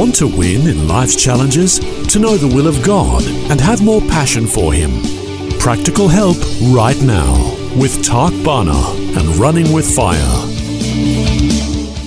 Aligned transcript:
Want 0.00 0.14
to 0.14 0.26
win 0.26 0.66
in 0.66 0.88
life's 0.88 1.14
challenges? 1.14 1.78
To 2.06 2.18
know 2.18 2.38
the 2.38 2.48
will 2.48 2.66
of 2.66 2.82
God 2.82 3.22
and 3.50 3.60
have 3.60 3.84
more 3.84 4.00
passion 4.00 4.46
for 4.46 4.72
Him? 4.72 4.92
Practical 5.58 6.08
help 6.08 6.38
right 6.72 6.98
now 7.02 7.34
with 7.78 8.02
Tak 8.02 8.32
Bhana 8.42 8.94
and 9.18 9.36
Running 9.36 9.74
with 9.74 9.84
Fire. 9.94 10.16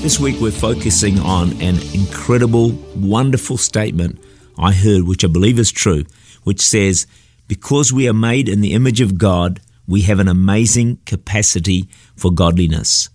This 0.02 0.20
week 0.20 0.42
we're 0.42 0.50
focusing 0.50 1.20
on 1.20 1.52
an 1.62 1.76
incredible, 1.94 2.72
wonderful 2.96 3.58
statement 3.58 4.20
I 4.58 4.74
heard, 4.74 5.04
which 5.04 5.24
I 5.24 5.28
believe 5.28 5.60
is 5.60 5.72
true, 5.72 6.06
which 6.44 6.62
says, 6.62 7.06
Because 7.48 7.94
we 7.94 8.10
are 8.10 8.14
made 8.14 8.50
in 8.50 8.62
the 8.62 8.74
image 8.74 9.02
of 9.02 9.20
God, 9.20 9.62
we 9.88 10.02
have 10.02 10.18
an 10.18 10.28
amazing 10.28 10.98
capacity 11.06 11.88
for 12.16 12.34
godliness. 12.34 13.10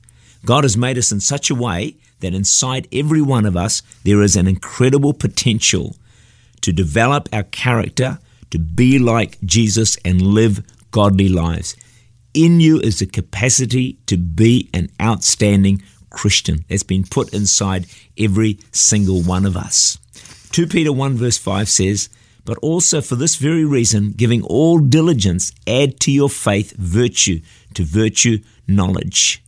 God 0.44 0.62
has 0.62 0.76
made 0.76 0.98
us 0.98 1.10
in 1.10 1.18
such 1.18 1.50
a 1.50 1.56
way 1.56 1.96
that 2.20 2.34
inside 2.34 2.88
every 2.92 3.22
one 3.22 3.46
of 3.46 3.56
us 3.56 3.82
there 4.04 4.22
is 4.22 4.36
an 4.36 4.46
incredible 4.46 5.12
potential 5.12 5.96
to 6.60 6.72
develop 6.72 7.28
our 7.32 7.44
character, 7.44 8.18
to 8.50 8.58
be 8.58 8.98
like 8.98 9.40
Jesus 9.42 9.96
and 10.04 10.20
live 10.22 10.62
godly 10.90 11.28
lives. 11.28 11.76
In 12.34 12.60
you 12.60 12.80
is 12.80 12.98
the 12.98 13.06
capacity 13.06 13.98
to 14.06 14.16
be 14.16 14.68
an 14.72 14.90
outstanding 15.00 15.82
Christian 16.10 16.64
that's 16.68 16.82
been 16.82 17.04
put 17.04 17.32
inside 17.32 17.86
every 18.18 18.58
single 18.72 19.22
one 19.22 19.44
of 19.44 19.56
us. 19.56 19.98
2 20.52 20.66
Peter 20.66 20.92
1 20.92 21.16
verse 21.16 21.38
5 21.38 21.68
says, 21.68 22.08
But 22.44 22.58
also 22.58 23.00
for 23.00 23.16
this 23.16 23.36
very 23.36 23.64
reason, 23.64 24.12
giving 24.12 24.42
all 24.42 24.78
diligence, 24.78 25.52
add 25.66 26.00
to 26.00 26.12
your 26.12 26.30
faith 26.30 26.74
virtue, 26.76 27.40
to 27.74 27.84
virtue 27.84 28.38
knowledge. 28.66 29.42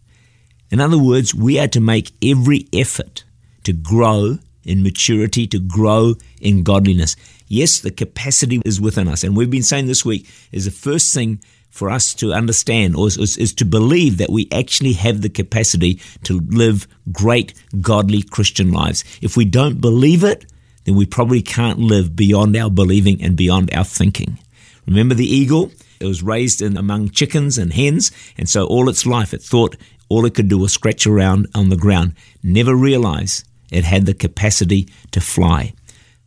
In 0.71 0.81
other 0.81 0.99
words, 0.99 1.35
we 1.35 1.59
are 1.59 1.69
to 1.69 1.81
make 1.81 2.13
every 2.23 2.67
effort 2.73 3.25
to 3.65 3.73
grow 3.73 4.39
in 4.65 4.83
maturity, 4.83 5.47
to 5.49 5.59
grow 5.59 6.15
in 6.41 6.63
godliness. 6.63 7.17
Yes, 7.49 7.81
the 7.81 7.91
capacity 7.91 8.63
is 8.65 8.81
within 8.81 9.09
us. 9.09 9.25
And 9.25 9.37
we've 9.37 9.51
been 9.51 9.63
saying 9.63 9.87
this 9.87 10.05
week 10.05 10.29
is 10.53 10.67
the 10.67 10.71
first 10.71 11.13
thing 11.13 11.41
for 11.71 11.91
us 11.91 12.15
to 12.15 12.33
understand 12.33 12.97
or 12.97 13.07
is, 13.07 13.17
is, 13.17 13.37
is, 13.37 13.55
to 13.55 13.65
believe 13.65 14.19
that 14.19 14.31
we 14.31 14.49
actually 14.53 14.93
have 14.93 15.23
the 15.23 15.29
capacity 15.29 16.01
to 16.25 16.41
live 16.49 16.87
great, 17.13 17.55
godly 17.81 18.23
Christian 18.23 18.73
lives. 18.73 19.05
If 19.23 19.37
we 19.37 19.45
don't 19.45 19.81
believe 19.81 20.25
it, 20.25 20.47
then 20.85 20.97
we 20.97 21.07
probably 21.07 21.43
can't 21.43 21.79
live 21.79 22.17
beyond 22.17 22.57
our 22.57 22.71
believing 22.71 23.23
and 23.23 23.37
beyond 23.37 23.73
our 23.73 23.85
thinking. 23.85 24.39
Remember 24.87 25.15
the 25.15 25.27
eagle? 25.27 25.71
It 26.01 26.07
was 26.07 26.23
raised 26.23 26.63
in 26.63 26.77
among 26.77 27.11
chickens 27.11 27.59
and 27.59 27.73
hens, 27.73 28.11
and 28.39 28.49
so 28.49 28.65
all 28.67 28.89
its 28.89 29.05
life 29.07 29.35
it 29.35 29.43
thought 29.43 29.77
all 30.11 30.27
it 30.27 30.35
could 30.35 30.49
do 30.49 30.59
was 30.59 30.73
scratch 30.73 31.07
around 31.07 31.47
on 31.55 31.71
the 31.71 31.77
ground, 31.77 32.15
never 32.43 32.75
realize 32.75 33.45
it 33.71 33.85
had 33.85 34.05
the 34.05 34.13
capacity 34.13 34.89
to 35.13 35.21
fly. 35.21 35.73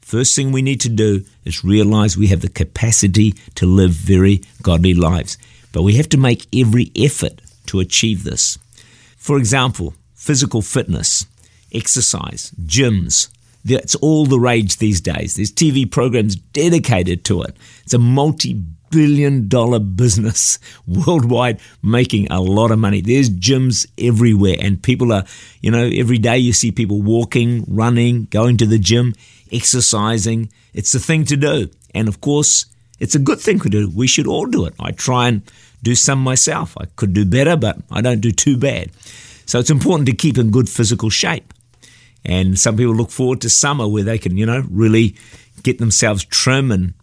First 0.02 0.36
thing 0.36 0.52
we 0.52 0.62
need 0.62 0.82
to 0.82 0.90
do 0.90 1.26
is 1.46 1.64
realize 1.64 2.18
we 2.18 2.28
have 2.28 2.42
the 2.42 2.50
capacity 2.50 3.34
to 3.56 3.66
live 3.66 3.92
very 3.92 4.42
godly 4.62 4.94
lives, 4.94 5.38
but 5.72 5.84
we 5.84 5.94
have 5.96 6.10
to 6.10 6.18
make 6.18 6.48
every 6.56 6.92
effort 6.96 7.42
to 7.68 7.80
achieve 7.80 8.24
this. 8.24 8.58
For 9.18 9.38
example, 9.38 9.94
physical 10.16 10.62
fitness, 10.62 11.26
exercise, 11.74 12.52
gyms, 12.64 13.30
that's 13.66 13.96
all 13.96 14.26
the 14.26 14.40
rage 14.40 14.78
these 14.78 15.02
days. 15.02 15.36
There's 15.36 15.52
TV 15.52 15.90
programs 15.90 16.36
dedicated 16.36 17.24
to 17.26 17.42
it. 17.44 17.56
It's 17.84 17.94
a 17.94 18.00
multi 18.00 18.62
billion 18.94 19.48
dollar 19.48 19.80
business 19.80 20.60
worldwide 20.88 21.60
making 21.82 22.32
a 22.32 22.40
lot 22.40 22.72
of 22.72 22.80
money. 22.80 23.02
There's 23.02 23.30
gyms 23.30 23.88
everywhere 23.98 24.56
and 24.60 24.82
people 24.82 25.12
are, 25.12 25.24
you 25.62 25.72
know, 25.72 25.90
every 25.94 26.18
day 26.18 26.38
you 26.38 26.54
see 26.54 26.72
people 26.72 27.02
walking, 27.02 27.66
running, 27.68 28.26
going 28.26 28.58
to 28.58 28.66
the 28.66 28.80
gym, 28.80 29.16
exercising. 29.52 30.52
It's 30.74 30.92
the 30.92 31.00
thing 31.00 31.26
to 31.26 31.38
do. 31.38 31.70
And 31.96 32.08
of 32.08 32.22
course, 32.22 32.66
it's 33.00 33.16
a 33.16 33.20
good 33.20 33.40
thing 33.40 33.60
to 33.62 33.70
do. 33.70 33.90
We 33.90 34.08
should 34.08 34.28
all 34.28 34.46
do 34.46 34.66
it. 34.66 34.74
I 34.80 34.92
try 34.92 35.28
and 35.28 35.42
do 35.82 35.96
some 35.96 36.20
myself. 36.20 36.78
I 36.80 36.86
could 36.96 37.14
do 37.14 37.26
better, 37.26 37.58
but 37.58 37.78
I 37.92 38.02
don't 38.02 38.22
do 38.22 38.32
too 38.32 38.58
bad. 38.58 38.92
So 39.46 39.60
it's 39.60 39.70
important 39.70 40.08
to 40.08 40.16
keep 40.16 40.38
in 40.38 40.52
good 40.52 40.70
physical 40.70 41.10
shape. 41.10 41.54
And 42.24 42.58
some 42.58 42.78
people 42.78 42.96
look 42.96 43.12
forward 43.12 43.42
to 43.42 43.50
summer 43.50 43.88
where 43.88 44.04
they 44.04 44.18
can, 44.18 44.38
you 44.38 44.46
know, 44.46 44.64
really 44.70 45.16
get 45.64 45.80
themselves 45.80 46.24
trim 46.24 46.72
and 46.72 46.94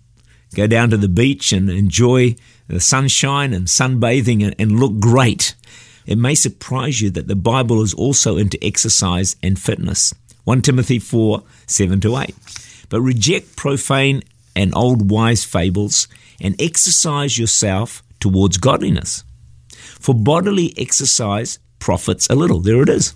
go 0.54 0.66
down 0.66 0.90
to 0.90 0.96
the 0.96 1.08
beach 1.08 1.52
and 1.52 1.70
enjoy 1.70 2.36
the 2.68 2.80
sunshine 2.80 3.52
and 3.52 3.66
sunbathing 3.66 4.44
and, 4.44 4.54
and 4.58 4.78
look 4.78 5.00
great. 5.00 5.54
It 6.06 6.18
may 6.18 6.34
surprise 6.34 7.00
you 7.00 7.10
that 7.10 7.28
the 7.28 7.36
Bible 7.36 7.82
is 7.82 7.94
also 7.94 8.36
into 8.36 8.62
exercise 8.64 9.36
and 9.42 9.58
fitness. 9.58 10.14
1 10.44 10.62
Timothy 10.62 10.98
4 10.98 11.42
7 11.66 12.00
to 12.00 12.16
8. 12.16 12.34
But 12.88 13.00
reject 13.00 13.56
profane 13.56 14.22
and 14.56 14.74
old 14.74 15.10
wise 15.10 15.44
fables 15.44 16.08
and 16.40 16.60
exercise 16.60 17.38
yourself 17.38 18.02
towards 18.18 18.56
godliness. 18.56 19.24
For 19.70 20.14
bodily 20.14 20.74
exercise 20.76 21.58
profits 21.78 22.28
a 22.28 22.34
little. 22.34 22.60
There 22.60 22.82
it 22.82 22.88
is. 22.88 23.14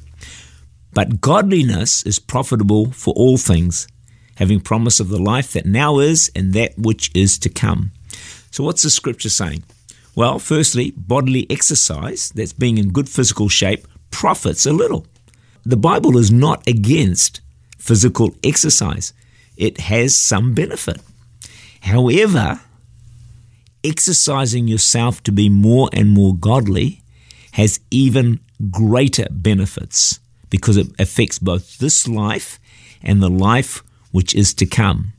But 0.93 1.21
godliness 1.21 2.05
is 2.05 2.19
profitable 2.19 2.93
for 2.93 3.13
all 3.15 3.37
things, 3.37 3.89
having 4.37 4.61
promise 4.61 5.01
of 5.01 5.09
the 5.09 5.23
life 5.23 5.53
that 5.53 5.67
now 5.67 5.99
is 5.99 6.31
and 6.35 6.53
that 6.53 6.77
which 6.79 7.11
is 7.15 7.39
to 7.39 7.49
come. 7.49 7.93
So, 8.51 8.65
what's 8.65 8.83
the 8.83 8.91
scripture 8.91 9.31
saying? 9.31 9.65
Well, 10.15 10.39
firstly, 10.39 10.93
bodily 10.97 11.47
exercise, 11.51 12.31
that's 12.31 12.53
being 12.53 12.79
in 12.79 12.93
good 12.93 13.09
physical 13.09 13.49
shape, 13.49 13.87
profits 14.11 14.65
a 14.65 14.73
little. 14.73 15.07
The 15.65 15.77
Bible 15.77 16.17
is 16.17 16.31
not 16.31 16.67
against 16.69 17.41
physical 17.79 18.35
exercise, 18.45 19.13
it 19.57 19.81
has 19.81 20.17
some 20.17 20.55
benefit. 20.55 21.01
However, 21.81 22.61
exercising 23.83 24.69
yourself 24.69 25.23
to 25.25 25.33
be 25.33 25.49
more 25.49 25.91
and 25.93 26.11
more 26.11 26.35
godly 26.35 27.03
has 27.53 27.81
even 27.91 28.41
greater 28.71 29.27
benefits 29.31 30.21
because 30.49 30.77
it 30.77 30.89
affects 30.99 31.39
both 31.39 31.79
this 31.79 32.09
life 32.09 32.59
and 33.03 33.23
the 33.23 33.29
life 33.29 33.83
which 34.15 34.33
is 34.33 34.55
to 34.55 34.65
come. 34.65 35.13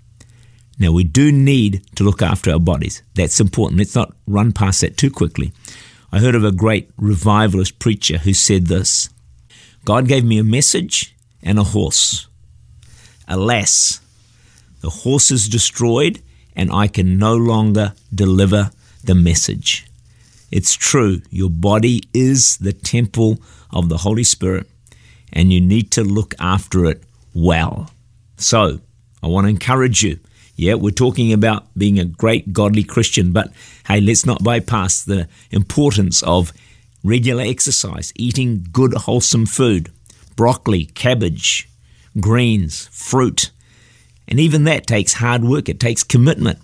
Now, 0.80 0.94
we 0.94 1.04
do 1.04 1.30
need 1.30 1.86
to 1.98 2.06
look 2.06 2.22
after 2.22 2.50
our 2.50 2.62
bodies. 2.62 3.04
That's 3.14 3.42
important. 3.42 3.78
Let's 3.78 3.94
not 3.94 4.16
run 4.26 4.54
past 4.54 4.80
that 4.80 4.96
too 4.96 5.12
quickly. 5.12 5.52
I 6.14 6.20
heard 6.20 6.34
of 6.34 6.46
a 6.46 6.54
great 6.54 6.90
revivalist 6.96 7.78
preacher 7.78 8.20
who 8.20 8.34
said 8.34 8.68
this 8.68 9.10
God 9.84 10.08
gave 10.08 10.24
me 10.24 10.40
a 10.40 10.46
message 10.46 11.14
and 11.44 11.60
a 11.60 11.64
horse. 11.64 12.28
Alas, 13.28 14.00
the 14.80 14.90
horse 14.90 15.30
is 15.30 15.50
destroyed, 15.50 16.22
and 16.56 16.72
I 16.72 16.88
can 16.88 17.18
no 17.18 17.36
longer 17.36 17.92
deliver 18.14 18.72
the 19.04 19.16
message. 19.16 19.88
It's 20.52 20.74
true, 20.74 21.22
your 21.30 21.50
body 21.50 22.04
is 22.14 22.56
the 22.60 22.72
temple 22.72 23.40
of 23.72 23.90
the 23.90 23.98
Holy 23.98 24.24
Spirit, 24.24 24.70
and 25.34 25.52
you 25.52 25.60
need 25.60 25.92
to 25.92 26.04
look 26.06 26.34
after 26.40 26.86
it 26.86 27.04
well. 27.34 27.90
So, 28.38 28.80
I 29.24 29.28
want 29.28 29.46
to 29.46 29.50
encourage 29.50 30.04
you. 30.04 30.20
Yeah, 30.56 30.76
we're 30.76 30.92
talking 30.92 31.34
about 31.34 31.68
being 31.78 32.00
a 32.00 32.06
great 32.06 32.54
godly 32.54 32.84
Christian, 32.84 33.34
but 33.34 33.52
hey, 33.88 34.00
let's 34.00 34.26
not 34.26 34.44
bypass 34.44 35.04
the 35.04 35.28
importance 35.52 36.24
of 36.24 36.54
regular 37.04 37.44
exercise, 37.44 38.14
eating 38.16 38.66
good, 38.72 38.94
wholesome 38.94 39.46
food, 39.46 39.92
broccoli, 40.36 40.86
cabbage, 40.86 41.70
greens, 42.20 42.88
fruit. 42.92 43.52
And 44.28 44.40
even 44.40 44.64
that 44.64 44.88
takes 44.88 45.14
hard 45.14 45.44
work, 45.44 45.70
it 45.70 45.80
takes 45.80 46.04
commitment, 46.04 46.60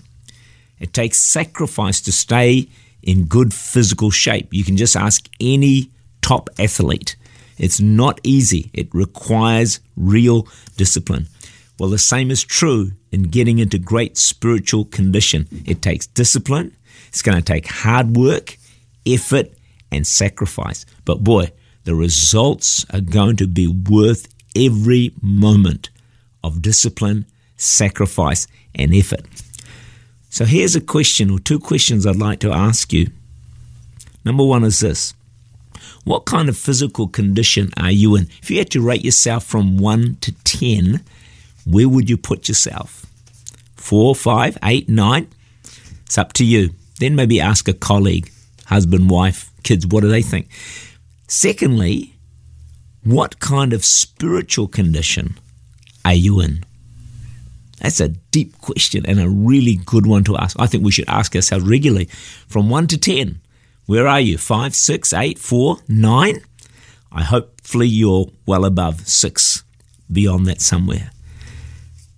it 0.79 0.93
takes 0.93 1.17
sacrifice 1.19 2.01
to 2.01 2.11
stay 2.11 2.69
in 3.03 3.25
good 3.25 3.53
physical 3.53 4.09
shape. 4.09 4.53
You 4.53 4.63
can 4.63 4.77
just 4.77 4.95
ask 4.95 5.27
any 5.39 5.91
top 6.21 6.49
athlete. 6.57 7.15
It's 7.57 7.79
not 7.79 8.19
easy, 8.23 8.71
it 8.73 8.87
requires 8.93 9.79
real 9.95 10.47
discipline. 10.77 11.27
Well, 11.81 11.89
the 11.89 11.97
same 11.97 12.29
is 12.29 12.43
true 12.43 12.91
in 13.11 13.23
getting 13.23 13.57
into 13.57 13.79
great 13.79 14.15
spiritual 14.15 14.85
condition. 14.85 15.47
It 15.65 15.81
takes 15.81 16.05
discipline, 16.05 16.77
it's 17.07 17.23
going 17.23 17.39
to 17.39 17.43
take 17.43 17.65
hard 17.65 18.15
work, 18.15 18.59
effort, 19.03 19.51
and 19.91 20.05
sacrifice. 20.05 20.85
But 21.05 21.23
boy, 21.23 21.53
the 21.85 21.95
results 21.95 22.85
are 22.93 23.01
going 23.01 23.37
to 23.37 23.47
be 23.47 23.65
worth 23.65 24.31
every 24.55 25.15
moment 25.23 25.89
of 26.43 26.61
discipline, 26.61 27.25
sacrifice, 27.57 28.45
and 28.75 28.93
effort. 28.93 29.25
So 30.29 30.45
here's 30.45 30.75
a 30.75 30.81
question 30.81 31.31
or 31.31 31.39
two 31.39 31.57
questions 31.57 32.05
I'd 32.05 32.15
like 32.15 32.41
to 32.41 32.51
ask 32.53 32.93
you. 32.93 33.09
Number 34.23 34.43
one 34.43 34.63
is 34.63 34.81
this 34.81 35.15
What 36.03 36.25
kind 36.25 36.47
of 36.47 36.55
physical 36.55 37.07
condition 37.07 37.71
are 37.75 37.89
you 37.89 38.15
in? 38.15 38.27
If 38.43 38.51
you 38.51 38.59
had 38.59 38.69
to 38.69 38.85
rate 38.85 39.03
yourself 39.03 39.45
from 39.45 39.79
1 39.79 40.17
to 40.21 40.31
10, 40.43 41.03
where 41.73 41.89
would 41.89 42.09
you 42.09 42.17
put 42.17 42.47
yourself? 42.47 43.05
Four, 43.75 44.15
five, 44.15 44.57
eight, 44.63 44.89
nine? 44.89 45.27
It's 46.05 46.17
up 46.17 46.33
to 46.33 46.45
you. 46.45 46.71
Then 46.99 47.15
maybe 47.15 47.39
ask 47.39 47.67
a 47.67 47.73
colleague, 47.73 48.31
husband, 48.65 49.09
wife, 49.09 49.51
kids, 49.63 49.87
what 49.87 50.01
do 50.01 50.09
they 50.09 50.21
think? 50.21 50.47
Secondly, 51.27 52.15
what 53.03 53.39
kind 53.39 53.73
of 53.73 53.83
spiritual 53.83 54.67
condition 54.67 55.39
are 56.05 56.13
you 56.13 56.39
in? 56.39 56.63
That's 57.79 57.99
a 57.99 58.09
deep 58.09 58.59
question 58.59 59.05
and 59.07 59.19
a 59.19 59.27
really 59.27 59.75
good 59.75 60.05
one 60.05 60.23
to 60.25 60.37
ask. 60.37 60.55
I 60.59 60.67
think 60.67 60.83
we 60.83 60.91
should 60.91 61.09
ask 61.09 61.35
ourselves 61.35 61.65
regularly 61.65 62.05
from 62.47 62.69
1 62.69 62.87
to 62.87 62.97
10. 62.97 63.41
Where 63.87 64.07
are 64.07 64.21
you? 64.21 64.37
5, 64.37 64.75
6, 64.75 65.13
8, 65.13 65.39
4, 65.39 65.77
9? 65.87 66.41
I 67.11 67.23
hopefully 67.23 67.87
you're 67.87 68.27
well 68.45 68.65
above 68.65 69.07
6, 69.07 69.63
beyond 70.11 70.45
that 70.45 70.61
somewhere. 70.61 71.09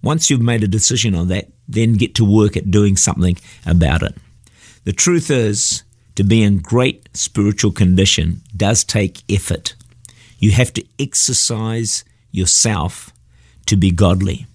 Once 0.03 0.29
you've 0.29 0.41
made 0.41 0.63
a 0.63 0.67
decision 0.67 1.15
on 1.15 1.29
that, 1.29 1.47
then 1.67 1.93
get 1.93 2.13
to 2.13 2.25
work 2.25 2.55
at 2.57 2.69
doing 2.69 2.95
something 2.95 3.37
about 3.65 4.03
it. 4.03 4.13
The 4.83 4.93
truth 4.93 5.31
is, 5.31 5.83
to 6.15 6.23
be 6.23 6.43
in 6.43 6.59
great 6.59 7.09
spiritual 7.15 7.71
condition 7.71 8.41
does 8.55 8.83
take 8.83 9.23
effort. 9.29 9.75
You 10.37 10.51
have 10.51 10.73
to 10.73 10.85
exercise 10.99 12.03
yourself 12.31 13.11
to 13.65 13.77
be 13.77 13.91
godly. 13.91 14.45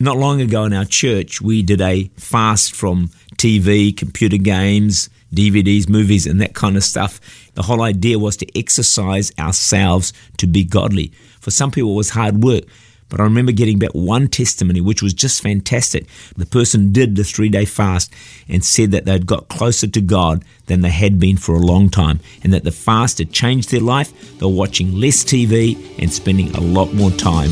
Not 0.00 0.18
long 0.18 0.40
ago 0.40 0.64
in 0.64 0.72
our 0.72 0.84
church, 0.84 1.40
we 1.40 1.62
did 1.62 1.80
a 1.80 2.10
fast 2.16 2.74
from 2.74 3.10
TV, 3.36 3.96
computer 3.96 4.36
games, 4.36 5.08
DVDs, 5.32 5.88
movies, 5.88 6.26
and 6.26 6.40
that 6.40 6.54
kind 6.54 6.76
of 6.76 6.82
stuff. 6.84 7.20
The 7.54 7.62
whole 7.62 7.80
idea 7.80 8.18
was 8.18 8.36
to 8.38 8.58
exercise 8.58 9.32
ourselves 9.38 10.12
to 10.38 10.46
be 10.46 10.64
godly. 10.64 11.12
For 11.40 11.50
some 11.50 11.70
people, 11.70 11.92
it 11.92 11.96
was 11.96 12.10
hard 12.10 12.42
work. 12.42 12.64
But 13.08 13.20
I 13.20 13.24
remember 13.24 13.52
getting 13.52 13.78
back 13.78 13.90
one 13.92 14.28
testimony, 14.28 14.80
which 14.80 15.02
was 15.02 15.14
just 15.14 15.42
fantastic. 15.42 16.06
The 16.36 16.46
person 16.46 16.92
did 16.92 17.16
the 17.16 17.24
three 17.24 17.48
day 17.48 17.64
fast 17.64 18.12
and 18.48 18.64
said 18.64 18.90
that 18.92 19.04
they'd 19.04 19.26
got 19.26 19.48
closer 19.48 19.86
to 19.86 20.00
God 20.00 20.44
than 20.66 20.80
they 20.80 20.90
had 20.90 21.18
been 21.18 21.36
for 21.36 21.54
a 21.54 21.58
long 21.58 21.90
time, 21.90 22.20
and 22.42 22.52
that 22.52 22.64
the 22.64 22.72
fast 22.72 23.18
had 23.18 23.32
changed 23.32 23.70
their 23.70 23.80
life. 23.80 24.38
They 24.38 24.46
were 24.46 24.52
watching 24.52 24.94
less 24.94 25.24
TV 25.24 25.76
and 26.00 26.12
spending 26.12 26.50
a 26.54 26.60
lot 26.60 26.92
more 26.92 27.10
time 27.10 27.50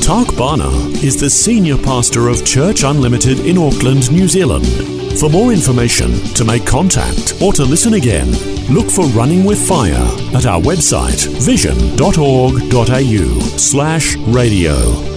Tak 0.00 0.36
Bhana 0.36 0.70
is 1.02 1.18
the 1.20 1.28
senior 1.28 1.76
pastor 1.76 2.28
of 2.28 2.44
Church 2.44 2.84
Unlimited 2.84 3.40
in 3.40 3.58
Auckland, 3.58 4.10
New 4.12 4.28
Zealand. 4.28 4.95
For 5.18 5.30
more 5.30 5.50
information, 5.50 6.12
to 6.34 6.44
make 6.44 6.66
contact, 6.66 7.40
or 7.40 7.50
to 7.54 7.64
listen 7.64 7.94
again, 7.94 8.30
look 8.68 8.90
for 8.90 9.06
Running 9.06 9.44
with 9.44 9.66
Fire 9.66 9.94
at 10.36 10.44
our 10.44 10.60
website 10.60 11.26
vision.org.au 11.42 13.40
slash 13.56 14.16
radio. 14.16 15.15